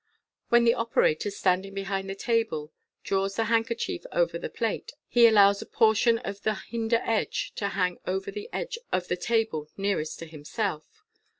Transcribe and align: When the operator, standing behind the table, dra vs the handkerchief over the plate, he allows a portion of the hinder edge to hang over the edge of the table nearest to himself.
When 0.49 0.63
the 0.63 0.73
operator, 0.73 1.29
standing 1.29 1.75
behind 1.75 2.09
the 2.09 2.15
table, 2.15 2.73
dra 3.03 3.19
vs 3.21 3.35
the 3.35 3.43
handkerchief 3.43 4.01
over 4.11 4.39
the 4.39 4.49
plate, 4.49 4.93
he 5.07 5.27
allows 5.27 5.61
a 5.61 5.67
portion 5.67 6.17
of 6.17 6.41
the 6.41 6.55
hinder 6.55 7.03
edge 7.05 7.53
to 7.57 7.67
hang 7.77 7.99
over 8.07 8.31
the 8.31 8.49
edge 8.51 8.79
of 8.91 9.09
the 9.09 9.15
table 9.15 9.67
nearest 9.77 10.17
to 10.17 10.25
himself. 10.25 11.03